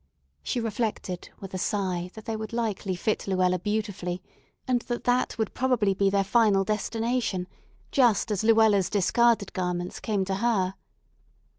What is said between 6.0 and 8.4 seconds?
their final destination, just